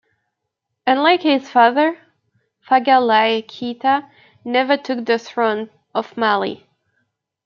[0.87, 1.95] Unlike his father,
[2.67, 4.09] Faga Laye Keita
[4.43, 6.67] never took the throne of Mali.